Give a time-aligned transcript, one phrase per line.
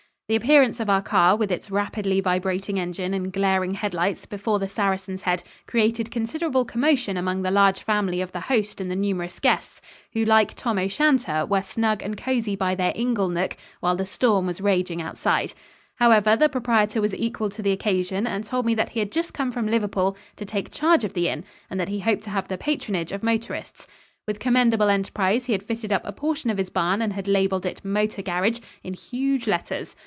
[0.27, 4.69] The appearance of our car with its rapidly vibrating engine and glaring headlights before the
[4.69, 9.41] Saracen's Head created considerable commotion among the large family of the host and the numerous
[9.41, 9.81] guests,
[10.13, 14.45] who, like Tam O' Shanter, were snug and cozy by their inglenook while the storm
[14.45, 15.51] was raging outside.
[15.95, 19.33] However, the proprietor was equal to the occasion and told me that he had just
[19.33, 22.47] come from Liverpool to take charge of the inn and that he hoped to have
[22.47, 23.85] the patronage of motorists.
[24.25, 27.65] With commendable enterprise he had fitted up a portion of his barn and had labeled
[27.65, 29.97] it "Motor Garage" in huge letters.